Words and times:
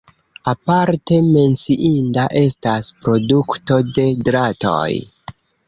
Aparte 0.51 1.19
menciinda 1.33 2.25
estas 2.41 2.91
produkto 3.05 3.79
de 3.99 4.09
dratoj. 4.31 4.91